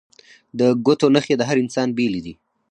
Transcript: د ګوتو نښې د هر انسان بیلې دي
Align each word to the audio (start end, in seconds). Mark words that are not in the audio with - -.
د 0.59 0.61
ګوتو 0.85 1.07
نښې 1.15 1.35
د 1.37 1.41
هر 1.49 1.57
انسان 1.63 1.87
بیلې 1.97 2.21
دي 2.25 2.33